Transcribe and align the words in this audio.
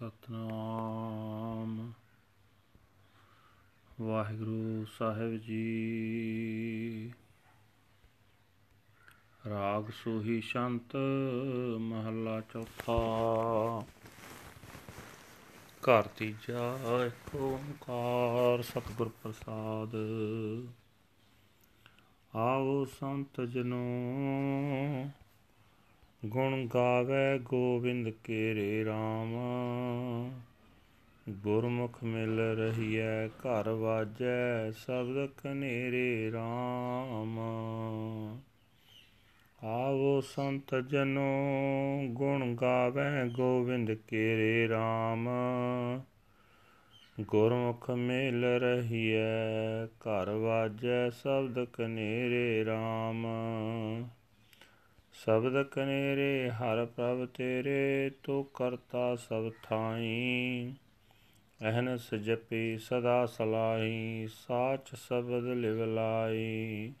ਸਤਨਾਮ। 0.00 1.92
ਵਾਹਿਗੁਰੂ 4.00 4.84
ਸਾਹਿਬ 4.98 5.36
ਜੀ। 5.36 7.12
ਰਾਗ 9.48 9.90
ਸੋਹੀ 9.90 10.40
ਸ਼ੰਤ 10.40 10.96
ਮਹੱਲਾ 11.80 12.40
ਚੌਥਾ। 12.40 12.98
ਘਰ 15.88 16.02
ਤੀਜਾ 16.02 16.78
ਇੱਕ 17.06 17.34
ਓੰਕਾਰ 17.34 18.62
ਸਤਿਗੁਰ 18.62 19.08
ਪ੍ਰਸਾਦ। 19.08 19.96
ਆਓ 22.36 22.84
ਸੰਤ 22.84 23.40
ਜਨੋ 23.40 23.84
ਗੁਣ 26.26 26.66
ਗਾਵੇ 26.74 27.38
ਗੋਬਿੰਦ 27.38 28.10
ਕੇਰੇ 28.24 28.84
RAM 28.84 29.30
ਗੁਰਮੁਖ 31.28 32.04
ਮਿਲ 32.04 32.40
ਰਹੀਐ, 32.40 33.28
ਘਰ 33.28 33.68
ਵਾਜੈ, 33.68 34.70
ਸਬਦ 34.70 35.26
ਕਨੇਰੇ 35.26 36.30
RAM 36.30 37.38
ਆਵੋ 39.64 40.20
ਸੰਤ 40.20 40.74
ਜਨੋ, 40.74 41.30
ਗੁਣ 42.06 42.54
ਗਾਵੇ 42.54 43.28
ਗੋਬਿੰਦ 43.28 43.94
ਕੇਰੇ 43.94 44.68
RAM 44.68 45.28
ਗੁਰਮੁਖ 47.20 47.90
ਮਿਲ 47.90 48.44
ਰਹੀਐ, 48.44 49.86
ਘਰ 49.86 50.30
ਵਾਜੈ, 50.30 51.10
ਸਬਦ 51.10 51.64
ਕਨੇਰੇ 51.64 52.64
RAM 52.64 53.26
ਸ਼ਬਦ 55.24 55.62
ਕਨੇਰੇ, 55.62 56.50
ਹਰ 56.50 56.86
ਪ੍ਰਭ 56.86 57.26
ਤੇਰੇ, 57.26 58.10
ਤੂੰ 58.22 58.44
ਕਰਤਾ 58.54 59.16
ਸਭ 59.16 59.50
ਥਾਈ। 59.62 60.74
ਅਹਨਸ 61.62 62.14
ਜਪੀ 62.14 62.78
ਸਦਾ 62.78 63.26
ਸਲਾਹੀ, 63.26 64.28
ਸਾਚ 64.32 64.94
ਸ਼ਬਦ 64.94 65.44
ਲਿਵ 65.44 65.84
ਲਾਈ। 65.84 66.92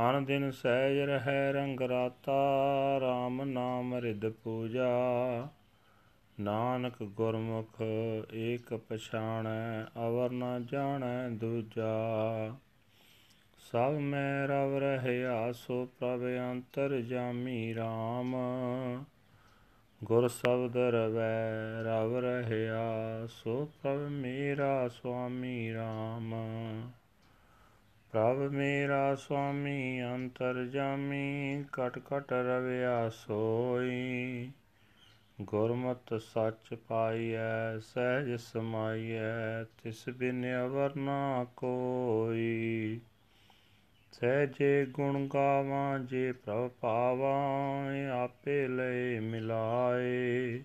ਹਨ 0.00 0.24
ਦਿਨ 0.24 0.50
ਸਹਿਜ 0.50 0.98
ਰਹਿ 0.98 1.52
ਰੰਗ 1.52 1.80
ਰਾਤਾ 1.80 2.60
RAM 2.98 3.44
ਨਾਮ 3.44 3.94
ਰਿਦ 3.94 4.28
ਪੂਜਾ। 4.28 4.88
ਨਾਨਕ 6.40 7.02
ਗੁਰਮੁਖ 7.02 7.82
ਏਕ 8.34 8.74
ਪਛਾਣੈ, 8.74 9.84
ਅਵਰ 10.06 10.30
ਨ 10.30 10.66
ਜਾਣੈ 10.72 11.28
ਦੂਜਾ। 11.28 11.90
ਸਭ 13.60 13.92
ਮੈਂ 14.00 14.48
ਰਵ 14.48 14.76
ਰਹਿਆ, 14.76 15.52
ਸੋ 15.52 15.86
ਪ੍ਰਭ 15.86 16.20
ਅੰਤਰ 16.52 17.00
ਜਾਮੀ 17.00 17.74
RAM 17.74 18.36
ਗੁਰ 20.04 20.28
ਸ਼ਬਦ 20.28 20.76
ਰਵੈ, 20.76 21.50
ਰਵ 21.82 22.16
ਰਹਿਆ, 22.16 22.90
ਸੋ 23.26 23.70
ਪ੍ਰਭ 23.82 23.98
ਮੇਰਾ 23.98 24.88
ਸੁਆਮੀ 24.88 25.74
RAM 25.74 26.34
ਪ੍ਰਭ 28.12 28.52
ਮੇਰਾ 28.52 29.14
ਸੁਆਮੀ, 29.14 30.04
ਅੰਤਰ 30.04 30.64
ਜਾਮੀ, 30.64 31.64
ਕਟ 31.72 31.98
ਕਟ 31.98 32.32
ਰਵਿਆ 32.32 33.08
ਸੋਈ। 33.08 34.50
ਗੁਰਮਤਿ 35.40 36.18
ਸੱਚ 36.18 36.74
ਪਾਈਐ, 36.74 37.78
ਸਹਿਜ 37.78 38.34
ਸਮਾਈਐ, 38.34 39.64
ਤਿਸ 39.64 40.08
ਬਿਨ 40.08 40.44
ਅਵਰ 40.66 40.96
ਨਾ 40.96 41.46
ਕੋਈ। 41.56 43.00
ਸਹਿਜੇ 44.20 44.86
ਗੁਣ 44.86 45.28
ਗਾਵਾਂ, 45.34 45.98
ਜੇ 45.98 46.32
ਪ੍ਰਭ 46.32 46.70
ਪਾਵਾਂ, 46.80 48.10
ਆਪੇ 48.10 48.68
ਲਏ 48.68 49.20
ਮਿਲਾਏ। 49.20 50.62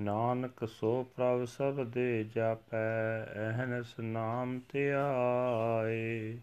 ਨਾਨਕ 0.00 0.68
ਸੋ 0.68 1.02
ਪ੍ਰਭ 1.16 1.44
ਸਬਦੇ 1.44 2.24
ਜਾਪੈ, 2.24 3.24
ਅਹਨਸ 3.50 4.00
ਨਾਮ 4.00 4.60
ਧਿਆਏ 4.72 6.38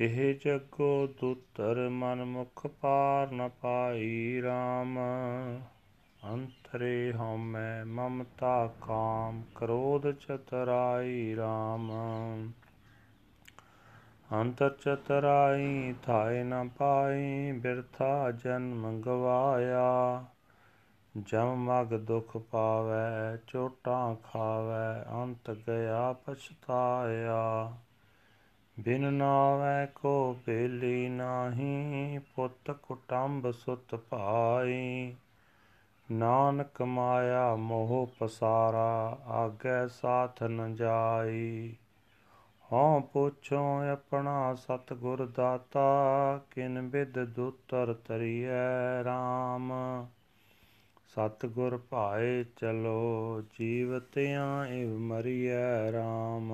ਇਹ 0.00 0.34
ਜਗੋ 0.44 1.06
ਦੁਤਰ 1.20 1.88
ਮਨ 1.88 2.24
ਮੁਖ 2.24 2.66
ਪਾਰ 2.66 3.32
ਨ 3.32 3.50
ਪਾਈ 3.60 4.42
RAM 4.42 4.98
ਅੰਤਰੇ 6.32 7.12
ਹਉਮੈ 7.12 7.84
ਮਮਤਾ 7.84 8.74
ਕਾਮ, 8.80 9.42
ਕ੍ਰੋਧ 9.54 10.10
ਚਤਰਾਈ 10.10 11.34
RAM 11.34 11.92
ਅੰਤਰ 14.32 14.70
ਚਤਰਾਈ 14.70 15.94
ਥਾਇ 16.02 16.44
ਨ 16.44 16.68
ਪਾਈ, 16.68 17.52
ਬਿਰਥਾ 17.52 18.30
ਜਨਮ 18.30 19.00
ਗਵਾਇਆ। 19.00 20.24
ਜਮ 21.18 21.54
ਮਗ 21.54 21.86
ਦੁਖ 21.86 22.36
ਪਾਵੈ, 22.36 23.36
ਚੋਟਾਂ 23.46 24.14
ਖਾਵੈ, 24.14 25.04
ਅੰਤ 25.12 25.50
ਗਿਆ 25.50 26.12
ਪਛਤਾਇਆ। 26.12 27.72
ਬਿਨ 28.80 29.12
ਨਾਵੈ 29.12 29.86
ਕੋ 29.86 30.36
ਬੇਲੀ 30.46 31.08
ਨਾਹੀ, 31.08 32.18
ਪੁੱਤ 32.18 32.70
ਕੁਟੰਬ 32.70 33.50
ਸੁਤ 33.50 33.94
ਭਾਈ। 33.94 35.14
ਨਾਨਕ 36.12 36.82
ਮਾਇਆ 36.82 37.56
ਮੋਹ 37.56 38.10
ਪਸਾਰਾ, 38.18 39.18
ਆਗੇ 39.26 39.88
ਸਾਥ 39.88 40.42
ਨ 40.42 40.74
ਜਾਈ। 40.74 41.76
ਹਉ 42.72 43.00
ਪੁੱਛੋ 43.00 43.82
ਆਪਣਾ 43.92 44.54
ਸਤਿਗੁਰ 44.54 45.26
ਦਾਤਾ, 45.26 46.40
ਕਿਨ 46.50 46.88
ਬਿਦ 46.88 47.24
ਦੁਤਰ 47.24 47.94
ਤਰੀਐ 47.94 49.02
RAM 49.02 49.72
ਸਤਿਗੁਰ 51.06 51.76
ਭਾਏ 51.90 52.44
ਚਲੋ 52.56 53.42
ਜੀਵਤਿਆਂ 53.58 54.66
ਇਵ 54.66 54.98
ਮਰੀਐ 54.98 55.90
RAM 55.90 56.52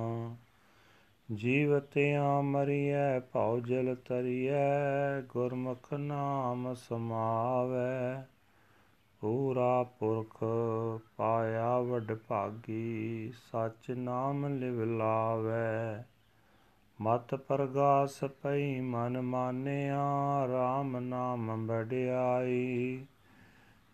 ਜੀਵਤਿਆਂ 1.34 2.42
ਮਰੀਐ, 2.42 3.20
ਭਉ 3.20 3.60
ਜਲ 3.60 3.94
ਤਰੀਐ 3.94 5.20
ਗੁਰਮੁਖ 5.28 5.94
ਨਾਮ 5.94 6.74
ਸਮਾਵੈ। 6.74 8.26
ਪੂਰਾ 9.24 9.82
ਪੁਰਖ 9.82 10.44
ਪਾਇਆ 11.16 11.78
ਵਡ 11.78 12.18
ਭਾਗੀ, 12.28 13.32
ਸਚ 13.32 13.90
ਨਾਮ 13.90 14.46
ਲਿਵ 14.46 14.84
ਲਾਵੈ। 14.84 16.04
ਮਤ 17.00 17.34
ਪ੍ਰਗਾਸ 17.34 18.24
ਪਈ 18.24 18.80
ਮਨ 18.80 19.20
ਮਾਨਿਆ 19.20 20.04
RAM 20.44 21.00
ਨਾਮ 21.00 21.66
ਬੜਿਆਈ 21.66 23.04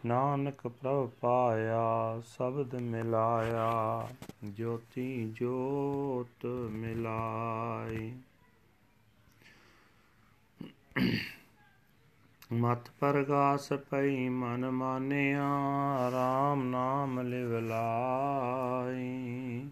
ਨਾਨਕ 0.07 0.69
ਪ੍ਰਭ 0.69 1.11
ਪਾਇਆ, 1.21 2.21
ਸ਼ਬਦ 2.21 2.75
ਮਿਲਾਇਆ, 2.75 4.09
ਜੋਤੀ 4.45 5.31
ਜੋਤ 5.31 6.47
ਮਿਲਾਈ। 6.71 8.13
ਮਤ 12.53 12.91
ਪ੍ਰਗਾਸ 13.01 13.73
ਪਈ 13.73 14.29
ਮਨ 14.29 14.71
ਮਾਨਿਆ 14.71 15.49
RAM 16.09 16.63
ਨਾਮ 16.63 17.21
ਲਿਵ 17.21 17.59
ਲਾਈ 17.59 19.69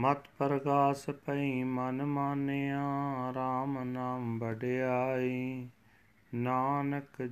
ਮਤ 0.00 0.18
ਪ੍ਰਗਾਸ 0.38 1.10
ਪਈ 1.10 1.62
ਮਨ 1.62 2.04
ਮਾਨਿਆ 2.04 2.86
RAM 3.30 3.84
ਨਾਮ 3.84 4.38
ਵਡਿਆਈ। 4.38 5.68
ਨਾਨਕ 6.34 7.30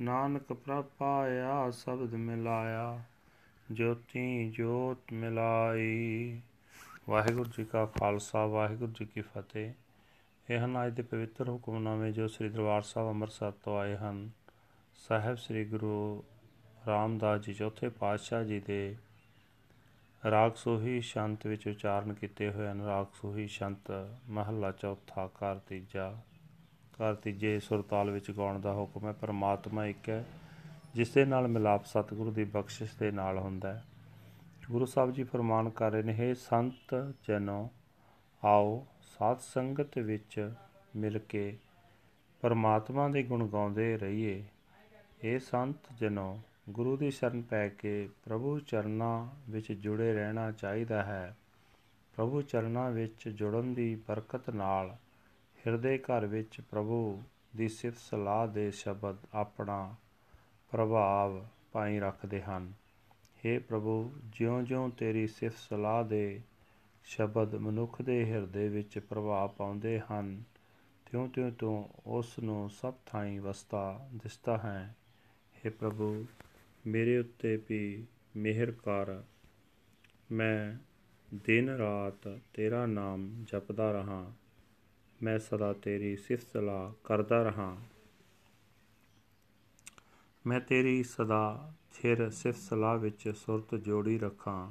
ਨਾਨਕ 0.00 0.52
ਪ੍ਰਭ 0.52 0.84
ਪਾਇਆ 0.98 1.70
ਸ਼ਬਦ 1.70 2.14
ਮਿਲਾਇਆ, 2.14 3.02
ਜੋਤੀ 3.72 4.50
ਜੋਤ 4.50 5.12
ਮਿਲਾਈ। 5.12 6.40
ਵਾਹਿਗੁਰੂ 7.08 7.44
ਜੀ 7.44 7.64
ਕਾ 7.64 7.86
ਖਾਲਸਾ, 7.86 8.46
ਵਾਹਿਗੁਰੂ 8.46 8.92
ਜੀ 8.92 9.04
ਕੀ 9.04 9.20
ਫਤਿਹ। 9.20 9.72
ਇਹ 10.50 10.58
ਹਨ 10.58 10.86
ਅੱਜ 10.86 10.92
ਦੇ 10.92 11.02
ਪਵਿੱਤਰ 11.02 11.48
ਹੁਕਮਨਾਮੇ 11.48 12.12
ਜੋ 12.12 12.28
ਸ੍ਰੀ 12.28 12.48
ਦਰਬਾਰ 12.48 12.82
ਸਾਹਿਬ 12.82 13.08
ਅੰਮ੍ਰਿਤਸਰ 13.08 13.50
ਤੋਂ 13.50 13.78
ਆਏ 13.78 13.96
ਹਨ। 13.96 14.30
ਸਾਹਿਬ 15.08 15.36
ਸ੍ਰੀ 15.36 15.64
ਗੁਰੂ 15.64 16.24
ਰਾਮਦਾਸ 16.86 17.40
ਜੀ 17.40 17.54
ਚੌਥੇ 17.54 17.88
ਪਾਤਸ਼ਾਹ 17.88 18.44
ਜੀ 18.44 18.60
ਦੇ 18.60 18.96
ਰਾਗ 20.30 20.52
ਸੋਹੀ 20.54 21.00
ਸ਼ੰਤ 21.00 21.46
ਵਿੱਚ 21.46 21.68
ਉਚਾਰਨ 21.68 22.14
ਕੀਤੇ 22.14 22.50
ਹੋਏ 22.50 22.68
ਹਨ। 22.68 22.82
ਰਾਗ 22.82 23.06
ਸੋਹੀ 23.14 23.46
ਸ਼ੰਤ 23.46 24.08
ਮਹੱਲਾ 24.28 24.72
ਚੌਥਾ, 24.72 25.26
ਘਰ 25.26 25.58
ਤੀਜਾ, 25.58 26.18
ਘਰ 26.92 27.14
ਤੀਜੇ 27.14 27.60
ਸੁਰਤਾਲ 27.60 28.10
ਵਿੱਚ 28.10 28.30
ਗਾਉਣ 28.30 28.60
ਦਾ 28.60 28.72
ਹੁਕਮ 28.72 29.06
ਹੈ। 29.06 29.12
ਪਰਮਾਤਮਾ 29.12 29.86
ਇੱਕ 29.86 30.08
ਹੈ, 30.08 30.24
ਜਿਸ 30.94 31.10
ਦੇ 31.10 31.24
ਨਾਲ 31.24 31.48
ਮਿਲਾਪ 31.48 31.84
ਸਤਿਗੁਰੂ 31.84 32.30
ਦੀ 32.30 32.44
ਬਖਸ਼ਿਸ਼ 32.44 32.96
ਦੇ 32.98 33.10
ਨਾਲ 33.10 33.38
ਹੁੰਦਾ 33.38 33.72
ਹੈ। 33.72 33.84
ਗੁਰੂ 34.72 34.86
ਸਾਹਿਬ 34.86 35.10
ਜੀ 35.10 35.24
ਫਰਮਾਨ 35.24 35.70
ਕਰ 35.70 35.90
ਰਹੇ 35.90 36.02
ਨੇ, 36.02 36.14
ਹੈ 36.14 36.34
ਸੰਤ 36.34 37.14
ਜਨੋ, 37.28 37.70
ਆਓ 38.44 38.86
ਸਾਧ 39.02 39.38
ਸੰਗਤ 39.38 39.98
ਵਿੱਚ 39.98 40.54
ਮਿਲ 40.96 41.18
ਕੇ 41.18 41.58
ਪਰਮਾਤਮਾ 42.40 43.08
ਦੇ 43.08 43.22
ਗੁਣ 43.22 43.48
ਗਾਉਂਦੇ 43.48 43.98
ਰਹੀਏ। 43.98 44.44
ਇਹ 45.24 45.38
ਸੰਤ 45.38 45.76
ਜਨੋ, 45.98 46.40
ਗੁਰੂ 46.70 46.96
ਦੀ 46.96 47.10
ਸ਼ਰਨ 47.10 47.42
ਪੈ 47.42 47.68
ਕੇ 47.68 48.08
ਪ੍ਰਭੂ 48.24 48.60
ਚਰਨਾਂ 48.60 49.50
ਵਿੱਚ 49.50 49.72
ਜੁੜੇ 49.72 50.14
ਰਹਿਣਾ 50.14 50.52
ਚਾਹੀਦਾ 50.52 51.02
ਹੈ। 51.02 51.36
ਪ੍ਰਭੂ 52.16 52.42
ਚਰਨਾਂ 52.42 52.90
ਵਿੱਚ 52.90 53.28
ਜੁੜਨ 53.28 53.74
ਦੀ 53.74 53.94
ਬਰਕਤ 54.08 54.50
ਨਾਲ 54.50 54.96
ਹਿਰਦੇ 55.66 55.98
ਘਰ 55.98 56.26
ਵਿੱਚ 56.26 56.60
ਪ੍ਰਭੂ 56.60 57.22
ਦੀ 57.56 57.68
ਸਿਫਤ 57.68 57.98
ਸਲਾਹ 57.98 58.48
ਦੇ 58.48 58.70
ਸ਼ਬਦ 58.70 59.16
ਆਪਣਾ 59.34 59.94
ਪ੍ਰਭਾਵ 60.70 61.46
ਪਾਈ 61.72 62.00
ਰੱਖਦੇ 62.00 62.42
ਹਨ। 62.42 62.81
हे 63.46 63.62
ਪ੍ਰਭੂ, 63.62 64.14
ਜਿਉਂ-ਜਿਉਂ 64.24 64.90
ਤੇਰੀ 64.90 65.26
ਸਿਫਤ 65.26 65.58
ਸਲਾਹ 65.58 66.04
ਦੇ 66.04 66.40
ਸ਼ਬਦ 67.04 67.54
ਮਨੁੱਖ 67.54 68.02
ਦੇ 68.02 68.24
ਹਿਰਦੇ 68.24 68.68
ਵਿੱਚ 68.68 68.98
ਪ੍ਰਭਾਵ 68.98 69.48
ਪਾਉਂਦੇ 69.48 70.00
ਹਨ, 70.00 70.42
ਤਿਉਂ-ਤਿਉਂ 71.10 71.52
ਤੂੰ 71.52 71.90
ਉਸ 72.06 72.38
ਨੂੰ 72.38 72.70
ਸਭ 72.70 72.94
ਥਾਈਂ 73.06 73.40
ਵਸਦਾ 73.40 74.08
ਦਿਸਦਾ 74.14 74.58
ਹੈ। 74.58 74.96
हे 75.66 75.72
ਪ੍ਰਭੂ, 75.80 76.26
ਮੇਰੇ 76.86 77.18
ਉੱਤੇ 77.18 77.62
ਵੀ 77.68 78.06
ਮਿਹਰ 78.36 78.70
ਕਰ। 78.70 79.22
ਮੈਂ 80.32 80.78
ਦਿਨ 81.34 81.68
ਰਾਤ 81.68 82.40
ਤੇਰਾ 82.54 82.86
ਨਾਮ 82.86 83.44
ਜਪਦਾ 83.44 83.92
ਰਹਾ। 83.92 84.32
ਮੈਂ 85.22 85.38
ਸਦਾ 85.38 85.72
ਤੇਰੀ 85.72 86.16
ਸਿਫਤ 86.16 86.46
ਸਲਾਹ 86.52 86.92
ਕਰਦਾ 87.04 87.42
ਰਹਾ। 87.42 87.76
ਮੈਂ 90.46 90.60
ਤੇਰੀ 90.60 91.02
ਸਦਾ 91.02 91.74
ਛਿਰ 91.92 92.30
ਸਿਫਤ 92.30 92.58
ਸਲਾਹ 92.58 92.98
ਵਿੱਚ 92.98 93.28
ਸੁਰਤ 93.36 93.74
ਜੋੜੀ 93.74 94.18
ਰੱਖਾਂ। 94.18 94.70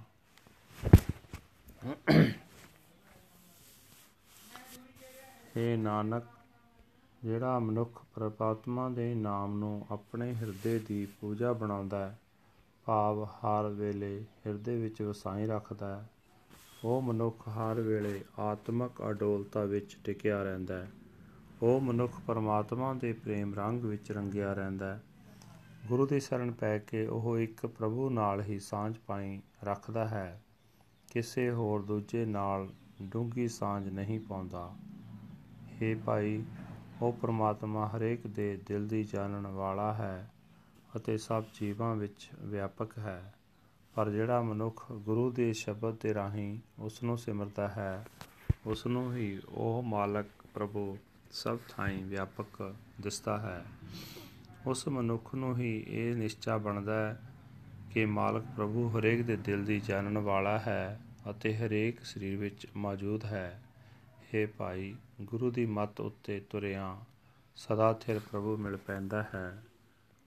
हे 5.56 5.78
ਨਾਨਕ, 5.78 6.24
ਜਿਹੜਾ 7.24 7.60
ਮਨੁੱਖ 7.60 8.02
ਪ੍ਰਮਾਤਮਾ 8.16 8.90
ਦੇ 8.90 9.14
ਨਾਮ 9.16 9.58
ਨੂੰ 9.60 9.86
ਆਪਣੇ 9.92 10.34
ਹਿਰਦੇ 10.36 10.80
ਦੀ 10.80 11.06
ਪੂਜਾ 11.22 11.54
ਬਣਾਉਂਦਾ 11.54 12.00
ਹੈ, 12.00 12.18
ਭਾਵ 12.86 13.24
ਹਰ 13.24 13.68
ਵੇਲੇ 13.68 14.24
ਹਿਰਦੇ 14.48 14.76
ਵਿੱਚ 14.78 15.02
ਵਸਾਈ 15.02 15.46
ਰੱਖਦਾ 15.48 15.96
ਹੈ, 15.96 16.10
ਉਹ 16.84 17.02
ਮਨੁੱਖ 17.02 17.48
ਹਰ 17.50 17.82
ਵੇਲੇ 17.82 18.24
ਆਤਮਿਕ 18.40 19.02
ਅਡੋਲਤਾ 19.10 19.64
ਵਿੱਚ 19.66 19.98
ਟਿਕਿਆ 20.04 20.44
ਰਹਿੰਦਾ 20.44 20.78
ਹੈ। 20.78 20.92
ਉਹ 21.62 21.82
ਮਨੁੱਖ 21.82 22.20
ਪਰਮਾਤਮਾ 22.28 22.94
ਦੇ 22.94 23.14
ਪ੍ਰੇਮ 23.14 23.54
ਰੰਗ 23.54 23.84
ਵਿੱਚ 23.84 24.12
ਰੰਗਿਆ 24.12 24.54
ਰਹਿੰਦਾ 24.54 24.94
ਹੈ। 24.94 25.02
ਗੁਰੂ 25.88 26.06
ਦੀ 26.06 26.20
ਸ਼ਰਨ 26.20 26.52
ਪੈ 26.52 26.80
ਕੇ 26.80 27.08
ਉਹ 27.08 27.40
ਇੱਕ 27.40 27.66
ਪ੍ਰਭੂ 27.66 28.10
ਨਾਲ 28.10 28.42
ਹੀ 28.42 28.60
ਸਾਂਝ 28.60 28.96
ਪਾਈ 29.08 29.42
ਰੱਖਦਾ 29.64 30.08
ਹੈ। 30.08 30.42
ਕਿਸੇ 31.14 31.52
ਹੋਰ 31.52 31.82
ਦੂਜੇ 31.82 32.26
ਨਾਲ 32.26 32.70
ਡੂੰਗੀ 33.02 33.48
ਸਾਂਝ 33.48 33.90
ਨਹੀਂ 33.90 34.20
ਪਾਉਂਦਾ। 34.20 34.76
हे 35.78 36.00
ਭਾਈ, 36.06 36.44
ਉਹ 37.02 37.14
ਪ੍ਰਮਾਤਮਾ 37.14 37.88
ਹਰੇਕ 37.88 38.28
ਦੇ 38.28 38.60
ਦਿਲ 38.66 38.88
ਦੀ 38.88 39.04
ਜਾਣਨ 39.04 39.48
ਵਾਲਾ 39.48 39.94
ਹੈ 39.94 40.32
ਅਤੇ 40.96 41.18
ਸਭ 41.18 41.44
ਜੀਵਾਂ 41.62 41.96
ਵਿੱਚ 41.96 42.30
ਵਿਆਪਕ 42.40 42.98
ਹੈ। 42.98 43.34
ਪਰ 43.96 44.10
ਜਿਹੜਾ 44.10 44.42
ਮਨੁੱਖ 44.42 44.92
ਗੁਰੂ 44.92 45.32
ਦੇ 45.32 45.54
ਸ਼ਬਦ 45.54 45.98
ਦੇ 46.02 46.14
ਰਾਹੀਂ 46.14 46.60
ਉਸ 46.80 47.04
ਨੂੰ 47.04 47.18
ਸਿਮਰਦਾ 47.18 47.68
ਹੈ 47.68 48.08
ਉਸ 48.66 48.88
ਨੂੰ 48.88 49.16
ਹੀ 49.16 49.40
ਉਹ 49.50 49.84
ਮਾਲਕ 49.84 50.26
ਪ੍ਰਭੂ 50.54 50.98
ਸਭ 51.32 51.58
ਥਾਈਂ 51.70 52.06
ਵਿਆਪਕ 52.06 52.76
ਦਿਸਦਾ 53.02 53.38
ਹੈ। 53.38 53.66
ਉਸ 54.68 54.88
ਮਨੁੱਖ 54.88 55.36
ਨੂੰ 55.36 55.58
ਹੀ 55.58 55.86
ਇਹ 55.88 56.16
ਨਿਸ਼ਚਾ 56.16 56.58
ਬਣਦਾ 56.58 56.96
ਹੈ 56.96 57.22
ਕਿ 57.92 58.06
ਮਾਲਕ 58.06 58.44
ਪ੍ਰਭੂ 58.56 58.90
ਹਰੇਕ 58.90 59.22
ਦੇ 59.22 59.36
ਦਿਲ 59.36 59.66
ਦੀ 59.66 59.80
ਜਾਣਨ 59.80 60.18
ਵਾਲਾ 60.18 60.60
ਹੈ 60.60 61.00
ਅਤੇ 61.30 61.58
ਹਰੇਕ 61.58 62.04
ਸਰੀਰ 62.04 62.38
ਵਿੱਚ 62.38 62.68
ਮੌਜੂਦ 62.76 63.26
ਹੈ। 63.26 63.64
हे 64.30 64.50
ਭਾਈ, 64.58 64.96
ਗੁਰੂ 65.22 65.52
ਦੀ 65.52 65.66
ਮੱਤ 65.66 66.02
ਉੱਤੇ 66.02 66.42
ਤੁਰਿਆ 66.50 66.98
ਸਦਾ 67.56 67.94
ਥਿਰ 67.94 68.20
ਪ੍ਰਭੂ 68.20 68.58
ਮਿਲ 68.58 68.78
ਪੈਂਦਾ 68.78 69.26
ਹੈ। 69.36 69.64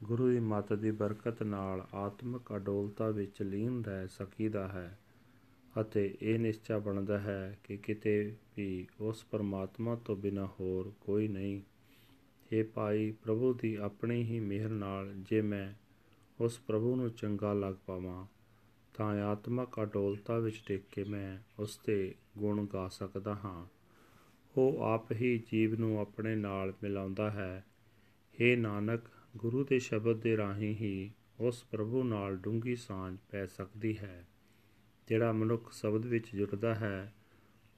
ਗੁਰੂ 0.04 0.30
ਦੀ 0.30 0.40
ਮੱਤ 0.40 0.72
ਦੀ 0.72 0.90
ਬਰਕਤ 0.90 1.42
ਨਾਲ 1.42 1.86
ਆਤਮਿਕ 1.94 2.56
ਅਡੋਲਤਾ 2.56 3.10
ਵਿੱਚ 3.10 3.42
ਲੀਨ 3.42 3.84
ਰਹਿ 3.84 4.08
ਸਕੀਦਾ 4.08 4.68
ਹੈ 4.68 4.98
ਅਤੇ 5.80 6.16
ਇਹ 6.22 6.38
ਨਿਸ਼ਚਾ 6.38 6.78
ਬਣਦਾ 6.78 7.18
ਹੈ 7.18 7.58
ਕਿ 7.64 7.76
ਕਿਤੇ 7.76 8.36
ਵੀ 8.56 8.86
ਉਸ 9.00 9.24
ਪਰਮਾਤਮਾ 9.24 9.96
ਤੋਂ 9.96 10.16
ਬਿਨਾਂ 10.16 10.46
ਹੋਰ 10.46 10.92
ਕੋਈ 11.00 11.28
ਨਹੀਂ 11.28 11.60
हे 12.54 12.68
ਭਾਈ 12.74 13.10
ਪ੍ਰਭੂ 13.10 13.54
ਦੀ 13.54 13.74
ਆਪਣੀ 13.74 14.24
ਹੀ 14.24 14.40
ਮਿਹਰ 14.40 14.68
ਨਾਲ 14.68 15.14
ਜੇ 15.14 15.42
ਮੈਂ 15.42 15.74
ਉਸ 16.40 16.58
ਪ੍ਰਭੂ 16.58 16.96
ਨੂੰ 16.96 17.10
ਚੰਗਾ 17.10 17.52
ਲੱਗ 17.52 17.74
ਪਾਵਾਂ, 17.86 18.26
ਤਾਂ 18.94 19.22
ਆਤਮਿਕ 19.22 19.82
ਅਡੋਲਤਾ 19.82 20.38
ਵਿੱਚ 20.38 20.62
ਟਿਕ 20.66 20.82
ਕੇ 20.92 21.04
ਮੈਂ 21.04 21.62
ਉਸ 21.62 21.80
ਦੇ 21.86 22.14
ਗੁਣ 22.38 22.66
ਗਾ 22.72 22.88
ਸਕਦਾ 22.88 23.34
ਹਾਂ। 23.34 23.66
ਉਹ 24.56 24.82
ਆਪ 24.82 25.12
ਹੀ 25.12 25.42
ਜੀਵ 25.52 25.78
ਨੂੰ 25.80 26.00
ਆਪਣੇ 26.00 26.36
ਨਾਲ 26.36 26.72
ਮਿਲਾਉਂਦਾ 26.82 27.30
ਹੈ। 27.30 27.64
हे 28.34 28.60
ਨਾਨਕ, 28.60 29.00
ਗੁਰੂ 29.36 29.64
ਦੇ 29.64 29.78
ਸ਼ਬਦ 29.78 30.16
ਦੇ 30.16 30.36
ਰਾਹੀਂ 30.36 30.74
ਹੀ 30.74 31.10
ਉਸ 31.40 31.64
ਪ੍ਰਭੂ 31.64 32.04
ਨਾਲ 32.04 32.36
ਡੂੰਗੀ 32.36 32.76
ਸਾਂਝ 32.76 33.18
ਪੈ 33.30 33.46
ਸਕਦੀ 33.46 33.98
ਹੈ। 33.98 34.28
ਜਿਹੜਾ 35.08 35.32
ਮਨੁੱਖ 35.32 35.72
ਸ਼ਬਦ 35.72 36.06
ਵਿੱਚ 36.06 36.36
ਜੁੜਦਾ 36.36 36.74
ਹੈ, 36.74 37.14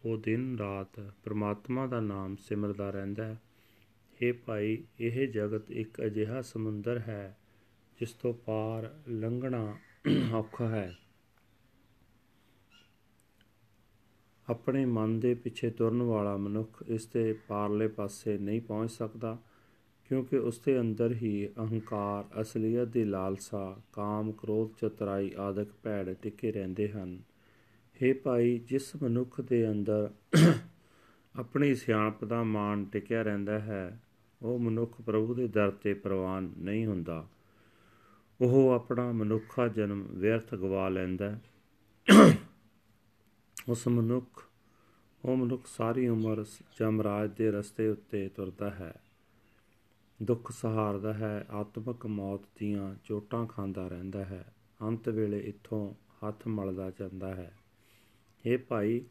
ਉਹ 0.04 0.16
ਦਿਨ 0.16 0.58
ਰਾਤ 0.58 1.12
ਪ੍ਰਮਾਤਮਾ 1.24 1.86
ਦਾ 1.86 2.00
ਨਾਮ 2.00 2.36
ਸਿਮਰਦਾ 2.36 2.90
ਰਹਿੰਦਾ 2.90 3.24
ਹੈ। 3.24 3.42
हे 4.22 4.34
ਭਾਈ, 4.46 4.84
ਇਹ 5.00 5.28
ਜਗਤ 5.28 5.70
ਇੱਕ 5.70 6.00
ਅਜਿਹਾ 6.06 6.42
ਸਮੁੰਦਰ 6.42 6.98
ਹੈ, 6.98 7.36
ਜਿਸ 8.00 8.12
ਤੋਂ 8.12 8.34
ਪਾਰ 8.34 8.94
ਲੰਘਣਾ 9.08 9.76
ਔਖਾ 10.32 10.68
ਹੈ। 10.68 10.96
ਆਪਣੇ 14.48 14.84
ਮਨ 14.84 15.20
ਦੇ 15.20 15.34
ਪਿੱਛੇ 15.34 15.70
ਤੁਰਨ 15.70 16.02
ਵਾਲਾ 16.02 16.36
ਮਨੁੱਖ 16.36 16.84
ਇਸ 16.88 17.06
ਦੇ 17.06 17.32
ਪਾਰਲੇ 17.32 17.88
ਪਾਸੇ 17.88 18.38
ਨਹੀਂ 18.38 18.60
ਪਹੁੰਚ 18.60 18.90
ਸਕਦਾ, 18.90 19.38
ਕਿਉਂਕਿ 20.04 20.36
ਉਸ 20.36 20.58
ਦੇ 20.58 20.80
ਅੰਦਰ 20.80 21.12
ਹੀ 21.12 21.48
ਅਹੰਕਾਰ, 21.58 22.40
ਅਸਲੀਅਤ 22.40 22.88
ਦੀ 22.88 23.04
ਲਾਲਸਾ, 23.04 23.80
ਕਾਮ, 23.92 24.32
ਕ੍ਰੋਧ, 24.32 24.70
ਚਤਰਾਈ 24.80 25.30
ਆਦਿਕ 25.38 25.68
ਭੈੜ 25.82 26.12
ਟਿਕੇ 26.12 26.52
ਰਹਿੰਦੇ 26.52 26.88
ਹਨ। 26.88 27.22
हे 28.02 28.14
ਭਾਈ, 28.22 28.58
ਜਿਸ 28.58 28.96
ਮਨੁੱਖ 29.02 29.40
ਦੇ 29.40 29.70
ਅੰਦਰ 29.70 30.10
ਆਪਣੀ 31.34 31.74
ਸਿਆਣਪ 31.74 32.24
ਦਾ 32.24 32.42
ਮਾਣ 32.42 32.84
ਟਿਕਿਆ 32.84 33.22
ਰਹਿੰਦਾ 33.22 33.58
ਹੈ 33.58 34.00
ਉਹ 34.42 34.58
ਮਨੁੱਖ 34.58 35.00
ਪ੍ਰਭੂ 35.00 35.34
ਦੇ 35.34 35.48
ਦਰ 35.48 35.70
ਤੇ 35.70 35.94
ਪ੍ਰਵਾਨ 35.94 36.52
ਨਹੀਂ 36.58 36.86
ਹੁੰਦਾ। 36.86 37.28
ਉਹ 38.40 38.70
ਆਪਣਾ 38.70 39.12
ਮਨੁੱਖਾ 39.12 39.68
ਜਨਮ 39.68 40.06
ਵਿਅਰਥ 40.10 40.54
ਗਵਾ 40.54 40.88
ਲੈਂਦਾ 40.88 41.38
ਉਸ 43.68 43.88
ਮਨੁੱਖ, 43.88 44.46
ਉਹ 45.24 45.36
ਮਨੁੱਖ 45.36 45.66
ਸਾਰੀ 45.66 46.08
ਉਮਰ 46.08 46.44
ਜਮਰਾਜ 46.80 47.30
ਦੇ 47.36 47.50
ਰਸਤੇ 47.50 47.88
ਉੱਤੇ 47.88 48.28
ਤੁਰਦਾ 48.28 48.70
ਹੈ। 48.70 48.94
ਦੁੱਖ 50.22 50.52
ਸਹਾਰਦਾ 50.52 51.12
ਹੈ, 51.14 51.46
ਆਤਮਿਕ 51.50 52.06
ਮੌਤ 52.06 52.40
ਦੀਆਂ 52.58 52.94
ਚੋਟਾਂ 53.04 53.46
ਖਾਂਦਾ 53.46 53.88
ਰਹਿੰਦਾ 53.88 54.24
ਹੈ। 54.24 54.54
ਅੰਤ 54.82 55.08
ਵੇਲੇ 55.08 55.40
ਇੱਥੋਂ 55.40 55.94
ਹੱਥ 55.94 56.46
ਮਲਦਾ 56.46 56.90
ਜਾਂਦਾ 56.90 57.34
ਹੈ। 57.34 57.56
ਇਹ 58.46 58.58
ਭਾਈ, 58.58 59.04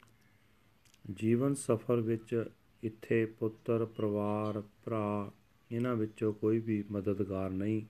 ਜੀਵਨ 1.13 1.53
ਸਫਰ 1.53 1.95
ਵਿੱਚ 1.95 2.49
ਇੱਥੇ 2.85 3.25
ਪੁੱਤਰ, 3.25 3.85
ਪਰਿਵਾਰ, 3.85 4.63
ਭਰਾ 4.85 5.31
ਇਹਨਾਂ 5.71 5.95
ਵਿੱਚੋਂ 5.95 6.33
ਕੋਈ 6.33 6.59
ਵੀ 6.59 6.83
ਮਦਦਗਾਰ 6.91 7.49
ਨਹੀਂ। 7.49 7.81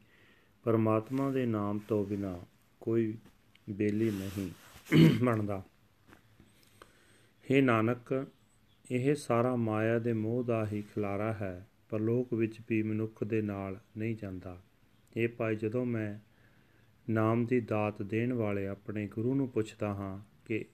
ਪਰਮਾਤਮਾ 0.63 1.31
ਦੇ 1.31 1.45
ਨਾਮ 1.45 1.79
ਤੋਂ 1.79 2.05
ਬਿਨਾ 2.05 2.39
ਕੋਈ 2.81 3.17
ਬੇਲੀ 3.69 4.11
ਨਹੀਂ 4.11 4.51
ਬਣਦਾ। 5.23 5.63
हे 7.51 7.63
ਨਾਨਕ, 7.63 8.27
ਇਹ 8.91 9.15
ਸਾਰਾ 9.15 9.55
ਮਾਇਆ 9.55 9.99
ਦੇ 9.99 10.13
ਮੋਹ 10.13 10.43
ਦਾ 10.43 10.67
ਹੀ 10.67 10.81
ਖਿਲਾਰਾ 10.81 11.33
ਹੈ 11.33 11.67
ਪਰ 11.89 11.99
ਲੋਕ 11.99 12.33
ਵਿੱਚ 12.33 12.59
ਵੀ 12.69 12.83
ਮਨੁੱਖ 12.83 13.23
ਦੇ 13.23 13.41
ਨਾਲ 13.41 13.79
ਨਹੀਂ 13.97 14.15
ਜਾਂਦਾ। 14.15 14.61
ਇਹ 15.17 15.29
ਭਾਈ, 15.29 15.55
ਜਦੋਂ 15.55 15.85
ਮੈਂ 15.85 16.19
ਨਾਮ 17.11 17.45
ਦੀ 17.45 17.59
ਦਾਤ 17.59 18.01
ਦੇਣ 18.01 18.33
ਵਾਲੇ 18.33 18.67
ਆਪਣੇ 18.67 19.07
ਗੁਰੂ 19.07 19.35
ਨੂੰ 19.35 19.49
ਪੁੱਛਦਾ 19.49 19.87
ਹਾਂ 19.87 20.19
ਕਿ 20.45 20.65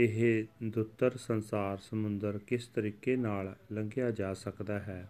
ਇਹ 0.00 0.44
ਦੁੱਤਰ 0.62 1.16
ਸੰਸਾਰ 1.16 1.78
ਸਮੁੰਦਰ 1.78 2.38
ਕਿਸ 2.46 2.66
ਤਰੀਕੇ 2.66 3.16
ਨਾਲ 3.16 3.56
ਲੰਘਿਆ 3.72 4.10
ਜਾ 4.10 4.34
ਸਕਦਾ 4.34 4.78
ਹੈ? 4.78 5.08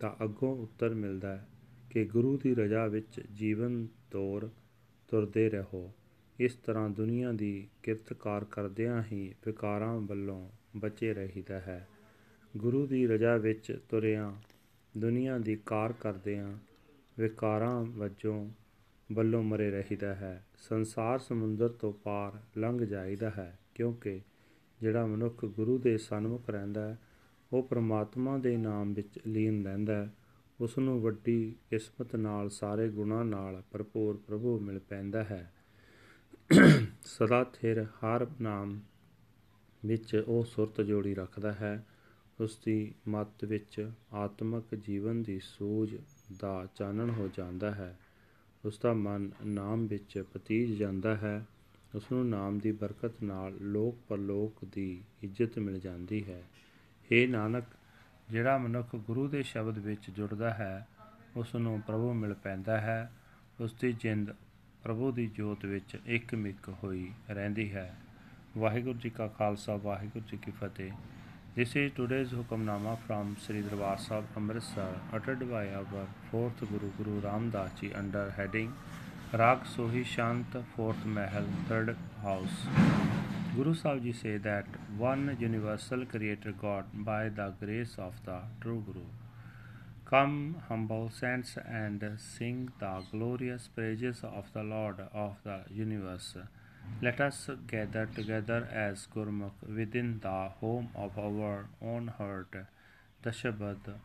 ਤਾਂ 0.00 0.24
ਅੱਗੋਂ 0.24 0.56
ਉੱਤਰ 0.56 0.94
ਮਿਲਦਾ 0.94 1.36
ਹੈ 1.36 1.46
ਕਿ 1.90 2.04
ਗੁਰੂ 2.04 2.36
ਦੀ 2.36 2.54
ਰਜ਼ਾ 2.54 2.86
ਵਿੱਚ 2.86 3.20
ਜੀਵਨ 3.34 3.86
ਤੋਰ 4.10 4.50
ਤੁਰਦੇ 5.08 5.50
ਰਹੋ। 5.50 5.92
ਇਸ 6.40 6.54
ਤਰ੍ਹਾਂ 6.54 6.90
ਦੁਨੀਆ 6.90 7.32
ਦੀ 7.32 7.68
ਕਿਰਤਕਾਰ 7.82 8.44
ਕਰਦਿਆਂ 8.44 9.02
ਹੀ 9.12 9.34
ਵਿਕਾਰਾਂ 9.46 10.00
ਵੱਲੋਂ 10.00 10.48
ਬਚੇ 10.76 11.14
ਰਹੀਦਾ 11.14 11.60
ਹੈ। 11.60 11.88
ਗੁਰੂ 12.56 12.86
ਦੀ 12.86 13.06
ਰਜ਼ਾ 13.06 13.36
ਵਿੱਚ 13.36 13.78
ਤੁਰਿਆਂ, 13.88 14.32
ਦੁਨੀਆ 14.98 15.38
ਦੀ 15.38 15.58
ਕਾਰ 15.66 15.92
ਕਰਦਿਆਂ 15.92 16.58
ਵਿਕਾਰਾਂ 17.18 17.84
ਵਜੋਂ 17.84 18.50
ਵੱਲੋਂ 19.12 19.42
ਮਰੇ 19.42 19.70
ਰਹੀਦਾ 19.70 20.14
ਹੈ। 20.14 20.46
ਸੰਸਾਰ 20.68 21.18
ਸਮੁੰਦਰ 21.18 21.68
ਤੋਂ 21.68 21.92
ਪਾਰ 21.92 22.32
ਲੰਘ 22.58 22.86
ਜਾਈਦਾ 22.86 23.30
ਹੈ। 23.30 23.58
ਕਿਉਂਕਿ 23.76 24.20
ਜਿਹੜਾ 24.80 25.06
ਮਨੁੱਖ 25.06 25.44
ਗੁਰੂ 25.44 25.78
ਦੇ 25.78 25.98
ਸਨਮੁਖ 25.98 26.50
ਰਹਿੰਦਾ 26.50 26.88
ਹੈ, 26.88 26.98
ਉਹ 27.52 27.62
ਪ੍ਰਮਾਤਮਾ 27.62 28.38
ਦੇ 28.38 28.56
ਨਾਮ 28.56 28.94
ਵਿੱਚ 28.94 29.20
ਲੀਨ 29.26 29.64
ਰਹਿੰਦਾ 29.64 29.94
ਹੈ 29.94 30.14
ਉਸ 30.60 30.78
ਨੂੰ 30.78 31.02
ਵੱਡੀ 31.02 31.54
ਕਿਸਮਤ 31.70 32.16
ਨਾਲ 32.16 32.50
ਸਾਰੇ 32.50 32.88
ਗੁਣਾਂ 32.88 33.24
ਨਾਲ 33.24 33.62
ਭਰਪੂਰ 33.72 34.16
ਪ੍ਰਭੂ 34.16 34.60
ਮਿਲ 34.60 34.78
ਪੈਂਦਾ 34.78 35.24
ਹੈ। 35.24 35.52
ਸਦਾ 37.04 37.44
ਥਿਰ 37.44 37.84
ਹਰ 37.84 38.26
ਨਾਮ 38.40 38.80
ਵਿੱਚ 39.86 40.24
ਉਹ 40.28 40.44
ਸੁਰਤ 40.44 40.80
ਜੋੜੀ 40.80 41.14
ਰੱਖਦਾ 41.14 41.52
ਹੈ 41.52 41.86
ਉਸ 42.40 42.58
ਦੀ 42.66 42.94
ਮੱਤ 43.08 43.44
ਵਿੱਚ 43.44 43.90
ਆਤਮਿਕ 44.12 44.74
ਜੀਵਨ 44.74 45.22
ਦੀ 45.22 45.40
ਸੂਝ 45.42 45.96
ਦਾ 46.40 46.68
ਚਾਨਣ 46.74 47.10
ਹੋ 47.10 47.28
ਜਾਂਦਾ 47.36 47.74
ਹੈ 47.74 47.98
ਉਸ 48.64 48.78
ਦਾ 48.78 48.92
ਮਨ 48.92 49.30
ਨਾਮ 49.46 49.86
ਵਿੱਚ 49.86 50.24
ਪਤੀਜ 50.34 50.78
ਜਾਂਦਾ 50.78 51.16
ਹੈ 51.16 51.46
ਉਸ 51.96 52.12
ਨੂੰ 52.12 52.28
ਨਾਮ 52.28 52.58
ਦੀ 52.58 52.72
ਬਰਕਤ 52.72 53.22
ਨਾਲ 53.22 53.52
ਲੋਕ 53.60 53.98
ਪਰਲੋਕ 54.08 54.64
ਦੀ 54.64 55.04
ਇੱਜ਼ਤ 55.22 55.58
ਮਿਲ 55.58 55.78
ਜਾਂਦੀ 55.78 56.24
ਹੈ। 56.24 56.42
हे 57.12 57.30
ਨਾਨਕ, 57.30 57.64
ਜਿਹੜਾ 58.30 58.58
ਮਨੁੱਖ 58.58 58.96
ਗੁਰੂ 58.96 59.28
ਦੇ 59.28 59.42
ਸ਼ਬਦ 59.42 59.78
ਵਿੱਚ 59.78 60.10
ਜੁੜਦਾ 60.10 60.54
ਹੈ 60.54 60.88
ਉਸ 61.36 61.54
ਨੂੰ 61.54 61.80
ਪ੍ਰਭੂ 61.80 62.12
ਮਿਲ 62.12 62.34
ਪੈਂਦਾ 62.34 62.80
ਹੈ। 62.80 63.12
ਉਸ 63.60 63.74
ਦੀ 63.74 63.92
ਜਿੰਦ 63.92 64.34
ਪ੍ਰਭੂ 64.82 65.12
ਦੀ 65.12 65.26
ਜੋਤ 65.26 65.64
ਵਿੱਚ 65.64 65.96
ਇੱਕ 66.06 66.34
ਮਿੱਕ 66.34 66.68
ਹੋਈ 66.68 67.12
ਰਹਿੰਦੀ 67.30 67.74
ਹੈ। 67.74 67.96
ਵਾਹਿਗੁਰੂ 68.58 68.98
ਜੀ 68.98 69.10
ਕਾ 69.10 69.28
ਖਾਲਸਾ, 69.28 69.76
ਵਾਹਿਗੁਰੂ 69.76 70.24
ਜੀ 70.30 70.36
ਕੀ 70.36 70.50
ਫਤਿਹ। 70.50 70.92
This 71.58 71.68
is 71.68 71.92
today's 72.02 72.30
Hukamnama 72.36 72.94
from 73.06 73.28
Sri 73.32 73.64
Darbar 73.64 73.96
Sahib 73.96 74.42
Amritsar 74.42 75.16
uttered 75.16 75.40
by 75.40 75.64
our 75.80 76.04
fourth 76.04 76.68
Guru 76.72 76.90
Guru 77.00 77.14
Ram 77.24 77.46
Das 77.48 77.70
Ji 77.80 77.92
under 77.94 78.24
heading 78.40 78.68
Rag 79.32 79.64
Sohi 79.64 80.04
Shant 80.06 80.46
fourth 80.76 81.04
Mahal 81.04 81.46
third 81.68 81.96
house. 82.22 82.58
Guru 83.56 83.74
Sahib 83.74 84.04
Ji 84.04 84.12
say 84.12 84.36
that 84.36 84.66
one 84.96 85.36
universal 85.40 86.06
creator 86.06 86.52
God 86.52 86.84
by 86.92 87.28
the 87.28 87.52
grace 87.60 87.96
of 87.98 88.14
the 88.24 88.42
true 88.60 88.84
Guru. 88.86 89.04
Come, 90.04 90.62
humble 90.68 91.10
saints, 91.10 91.58
and 91.66 92.04
sing 92.18 92.70
the 92.78 93.02
glorious 93.10 93.66
praises 93.66 94.22
of 94.22 94.44
the 94.52 94.62
Lord 94.62 95.00
of 95.12 95.34
the 95.42 95.64
universe. 95.74 96.36
Let 97.02 97.20
us 97.20 97.50
gather 97.66 98.06
together 98.06 98.68
as 98.72 99.08
Gurmukh 99.12 99.60
within 99.68 100.20
the 100.22 100.50
home 100.60 100.90
of 100.94 101.18
our 101.18 101.68
own 101.82 102.06
heart. 102.06 102.54
The 103.22 103.30
Shabad 103.30 103.96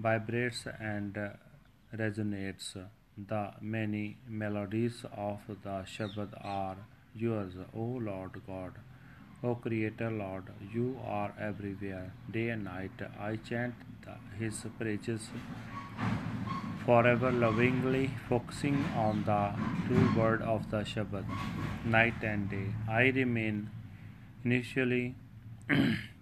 vibrates 0.00 0.66
and 0.80 1.16
resonates. 1.96 2.76
The 3.26 3.50
many 3.60 4.16
melodies 4.28 5.04
of 5.16 5.40
the 5.64 5.82
Shabad 5.92 6.34
are 6.40 6.76
yours, 7.16 7.54
O 7.74 7.80
Lord 7.80 8.40
God. 8.46 8.74
O 9.42 9.56
Creator 9.56 10.12
Lord, 10.12 10.44
you 10.72 11.00
are 11.04 11.34
everywhere. 11.36 12.12
Day 12.30 12.50
and 12.50 12.62
night 12.62 12.92
I 13.18 13.34
chant 13.36 13.74
the, 14.04 14.14
His 14.38 14.64
praises 14.78 15.30
forever 16.86 17.32
lovingly 17.32 18.10
focusing 18.28 18.84
on 18.94 19.24
the 19.24 19.52
true 19.88 20.08
word 20.16 20.40
of 20.42 20.70
the 20.70 20.84
Shabad 20.84 21.24
night 21.84 22.22
and 22.22 22.48
day. 22.48 22.72
I 22.88 23.08
remain 23.08 23.70
initially 24.44 25.16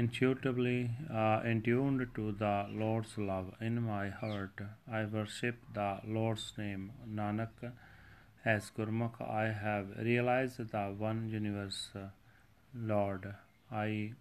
intuitively 0.00 0.90
uh, 1.10 1.40
attuned 1.42 2.06
to 2.14 2.32
the 2.32 2.66
Lord's 2.70 3.16
love 3.16 3.52
in 3.60 3.82
my 3.82 4.10
heart. 4.10 4.60
I 4.92 5.04
worship 5.06 5.56
the 5.72 6.00
Lord's 6.06 6.52
name, 6.58 6.92
Nanak. 7.08 7.72
As 8.44 8.70
Gurmukh, 8.78 9.20
I 9.22 9.46
have 9.52 9.86
realized 9.98 10.58
the 10.58 10.84
one 10.98 11.30
universe, 11.30 11.88
Lord. 12.74 13.34
I 13.72 14.12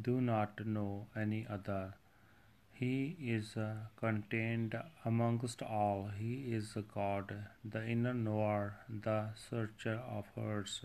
do 0.00 0.20
not 0.22 0.64
know 0.66 1.06
any 1.14 1.46
other. 1.48 1.94
He 2.72 3.16
is 3.20 3.58
uh, 3.58 3.74
contained 3.98 4.74
amongst 5.04 5.62
all. 5.62 6.10
He 6.18 6.54
is 6.58 6.74
God, 6.94 7.34
the 7.62 7.86
inner 7.86 8.14
knower, 8.14 8.76
the 8.88 9.28
searcher 9.50 10.00
of 10.10 10.24
hearts, 10.34 10.80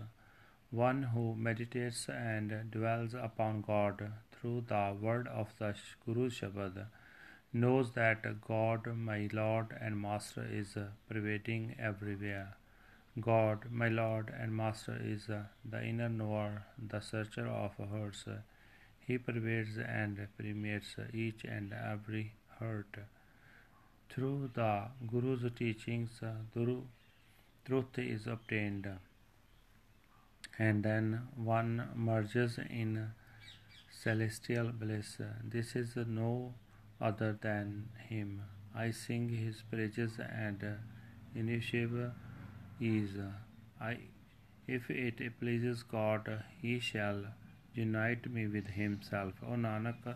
one 0.71 1.03
who 1.03 1.35
meditates 1.35 2.09
and 2.09 2.69
dwells 2.71 3.13
upon 3.13 3.61
God 3.61 4.11
through 4.31 4.65
the 4.67 4.95
word 4.99 5.27
of 5.27 5.49
the 5.59 5.75
Guru 6.05 6.29
Shabad, 6.29 6.87
knows 7.53 7.91
that 7.91 8.41
God, 8.41 8.87
my 8.95 9.29
Lord 9.31 9.77
and 9.79 10.01
Master, 10.01 10.45
is 10.51 10.75
pervading 11.09 11.75
everywhere. 11.79 12.55
God, 13.19 13.71
my 13.71 13.87
Lord 13.87 14.33
and 14.37 14.55
Master, 14.55 14.99
is 15.01 15.27
the 15.27 15.83
inner 15.83 16.09
knower, 16.09 16.65
the 16.77 16.99
searcher 16.99 17.47
of 17.47 17.77
hearts. 17.77 18.25
He 18.99 19.17
pervades 19.17 19.77
and 19.77 20.27
permeates 20.37 20.95
each 21.13 21.45
and 21.45 21.71
every 21.73 22.33
heart. 22.59 22.97
Through 24.09 24.49
the 24.53 24.87
Guru's 25.07 25.45
teachings, 25.55 26.19
truth 26.53 27.97
is 27.99 28.27
obtained, 28.27 28.87
and 30.57 30.83
then 30.83 31.27
one 31.35 31.89
merges 31.95 32.57
in 32.57 33.11
celestial 33.91 34.71
bliss. 34.71 35.17
This 35.43 35.75
is 35.75 35.95
no 35.95 36.53
other 37.01 37.37
than 37.41 37.89
Him. 38.09 38.43
I 38.75 38.91
sing 38.91 39.29
His 39.29 39.61
praises 39.69 40.19
and 40.19 40.63
initiative 41.35 42.11
is. 42.79 43.11
I, 43.79 43.97
if 44.67 44.89
it 44.89 45.39
pleases 45.39 45.83
God, 45.83 46.43
He 46.61 46.79
shall 46.79 47.25
unite 47.73 48.29
me 48.31 48.47
with 48.47 48.67
himself. 48.67 49.33
O 49.45 49.51
Nanak, 49.51 50.15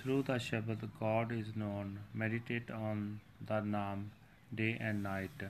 through 0.00 0.22
the 0.22 0.34
Shabad 0.34 0.88
God 0.98 1.32
is 1.32 1.54
known. 1.54 1.98
Meditate 2.14 2.70
on 2.70 3.20
the 3.46 3.60
Naam 3.60 4.06
day 4.54 4.76
and 4.80 5.02
night. 5.02 5.44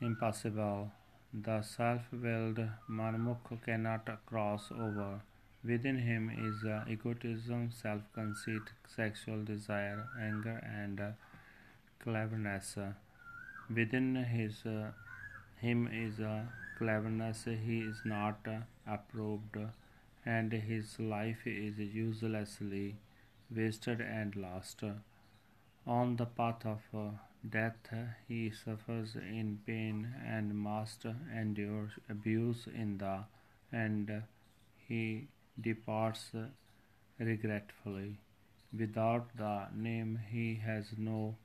Impossible. 0.00 0.90
The 1.32 1.62
self-willed 1.62 2.58
Manmukh 2.90 3.62
cannot 3.64 4.08
cross 4.26 4.72
over. 4.72 5.20
Within 5.64 5.98
him 5.98 6.30
is 6.30 6.64
uh, 6.64 6.84
egotism, 6.88 7.70
self-conceit, 7.70 8.62
sexual 8.86 9.44
desire, 9.44 10.08
anger, 10.20 10.60
and 10.64 11.00
uh, 11.00 11.10
cleverness. 12.02 12.76
Within 13.72 14.14
his 14.16 14.64
uh, 14.66 14.92
him 15.60 15.86
is 15.92 16.18
a 16.20 16.48
cleverness 16.78 17.44
he 17.44 17.80
is 17.80 18.00
not 18.04 18.38
uh, 18.46 18.60
approved, 18.86 19.58
and 20.24 20.52
his 20.52 20.98
life 20.98 21.46
is 21.46 21.78
uselessly 21.78 22.96
wasted 23.50 24.00
and 24.00 24.34
lost. 24.36 24.82
On 25.88 26.16
the 26.16 26.26
path 26.26 26.66
of 26.66 26.82
uh, 26.94 27.12
death, 27.48 27.88
he 28.28 28.50
suffers 28.50 29.16
in 29.16 29.60
pain 29.64 30.14
and 30.22 30.54
must 30.54 31.06
endure 31.34 31.90
abuse 32.10 32.66
in 32.66 32.98
the 32.98 33.24
end. 33.72 34.22
He 34.86 35.28
departs 35.58 36.32
regretfully. 37.18 38.18
Without 38.78 39.34
the 39.34 39.68
name, 39.74 40.20
he 40.30 40.56
has 40.56 40.92
no 40.98 41.36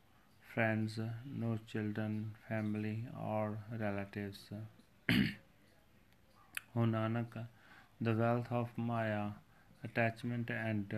friends, 0.54 1.00
no 1.26 1.58
children, 1.66 2.36
family, 2.50 3.06
or 3.18 3.60
relatives. 3.80 4.40
o 6.76 6.82
Nanak, 6.82 7.48
the 8.02 8.14
wealth 8.14 8.52
of 8.52 8.78
Maya, 8.78 9.30
attachment, 9.86 10.50
and 10.50 10.94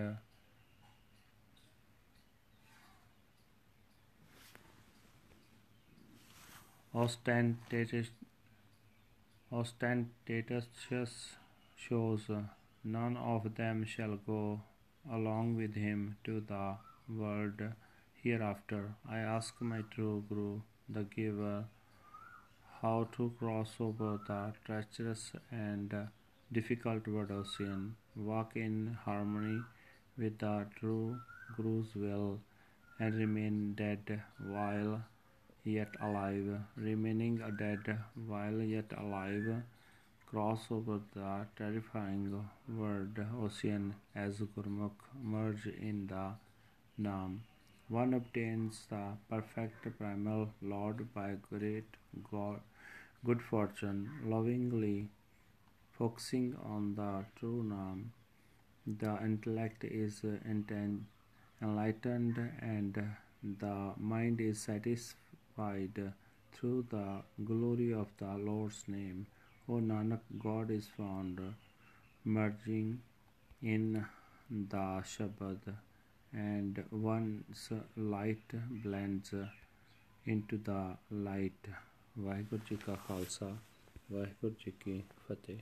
ostentatious, 6.95 8.09
shows, 11.75 12.29
none 12.83 13.17
of 13.17 13.55
them 13.55 13.83
shall 13.83 14.15
go 14.25 14.61
along 15.11 15.55
with 15.57 15.75
him 15.75 16.15
to 16.23 16.39
the 16.39 16.77
world 17.09 17.61
hereafter. 18.23 18.95
I 19.09 19.17
ask 19.19 19.53
my 19.59 19.81
true 19.91 20.23
Guru, 20.29 20.61
the 20.87 21.03
giver, 21.03 21.65
how 22.81 23.09
to 23.17 23.33
cross 23.37 23.73
over 23.79 24.19
the 24.25 24.53
treacherous 24.65 25.33
and 25.51 25.93
difficult 26.51 27.07
world 27.07 27.31
ocean, 27.31 27.95
walk 28.15 28.55
in 28.55 28.97
harmony 29.03 29.61
with 30.17 30.37
the 30.39 30.65
true 30.79 31.19
Guru's 31.57 31.93
will, 31.93 32.39
and 32.99 33.13
remain 33.15 33.73
dead 33.73 34.23
while 34.39 35.03
yet 35.65 35.89
alive, 35.99 36.61
remaining 36.77 37.37
dead 37.57 37.99
while 38.27 38.61
yet 38.61 38.93
alive, 38.97 39.63
cross 40.27 40.67
over 40.71 40.99
the 41.13 41.45
terrifying 41.57 42.47
world 42.69 43.19
ocean 43.41 43.95
as 44.15 44.39
Gurmukh 44.39 45.03
merge 45.21 45.67
in 45.67 46.07
the 46.07 46.33
Naam. 47.01 47.39
One 47.89 48.13
obtains 48.13 48.85
the 48.89 49.17
perfect 49.29 49.87
primal 49.97 50.49
Lord 50.61 51.13
by 51.13 51.35
great 51.49 51.85
God, 52.31 52.61
good 53.25 53.41
fortune, 53.41 54.09
lovingly 54.25 55.09
focusing 55.97 56.55
on 56.63 56.95
the 56.95 57.25
true 57.39 57.63
Naam. 57.63 58.11
The 58.85 59.17
intellect 59.23 59.83
is 59.83 60.23
enlightened 61.61 62.37
and 62.61 63.15
the 63.43 63.93
mind 63.97 64.41
is 64.41 64.59
satisfied 64.61 65.24
through 66.52 66.86
the 66.90 67.22
glory 67.44 67.92
of 67.92 68.08
the 68.18 68.36
Lord's 68.38 68.84
name. 68.88 69.26
O 69.68 69.74
Nanak, 69.74 70.20
God 70.38 70.70
is 70.70 70.86
found 70.96 71.40
merging 72.24 73.00
in 73.62 74.04
the 74.50 75.02
Shabad, 75.04 75.74
and 76.32 76.84
one's 76.90 77.70
light 77.96 78.52
blends 78.84 79.34
into 80.26 80.58
the 80.58 80.96
light 81.10 81.68
Waheguru 82.18 82.62
ji 82.70 82.76
ਕਾ 82.76 82.94
ਖਾਲਸਾ 82.94 83.46
ਵਾਹਿਗੁਰੂ 84.12 84.54
ਜੀ 84.64 84.72
ਕੀ 84.80 85.02
ਫਤਿਹ 85.28 85.58